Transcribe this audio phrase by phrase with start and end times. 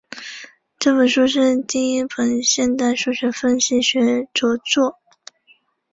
[0.79, 4.97] 这本书是第一本现代数学分析学着作。